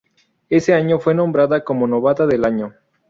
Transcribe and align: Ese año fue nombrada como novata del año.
Ese 0.49 0.73
año 0.73 0.97
fue 0.97 1.13
nombrada 1.13 1.63
como 1.63 1.85
novata 1.85 2.25
del 2.25 2.43
año. 2.45 2.73